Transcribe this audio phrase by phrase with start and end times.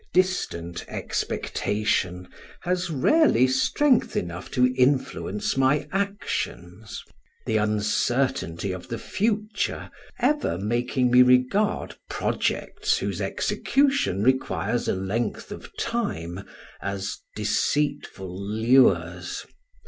[0.15, 2.27] Distant expectation
[2.61, 7.03] has rarely strength enough to influence my actions;
[7.45, 15.51] the uncertainty of the future ever making me regard projects whose execution requires a length
[15.51, 16.47] of time
[16.81, 19.45] as deceitful lures.